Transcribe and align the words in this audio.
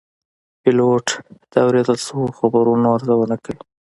پیلوټ 0.61 1.07
د 1.51 1.53
اورېدل 1.65 1.97
شوو 2.05 2.35
خبرونو 2.37 2.85
ارزونه 2.95 3.35
کوي. 3.43 3.61